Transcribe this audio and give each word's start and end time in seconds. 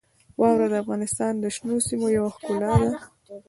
واوره 0.39 0.67
د 0.71 0.75
افغانستان 0.83 1.33
د 1.39 1.45
شنو 1.55 1.75
سیمو 1.87 2.07
یوه 2.17 2.29
ښکلا 2.35 2.71
ده. 2.81 2.89